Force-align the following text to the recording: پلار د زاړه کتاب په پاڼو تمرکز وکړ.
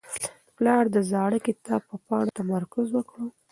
پلار 0.55 0.83
د 0.95 0.97
زاړه 1.11 1.39
کتاب 1.47 1.81
په 1.89 1.95
پاڼو 2.07 2.35
تمرکز 2.39 2.87
وکړ. 2.91 3.17